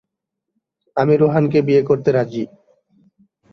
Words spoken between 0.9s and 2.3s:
আমি রোহানকে বিয়ে করতে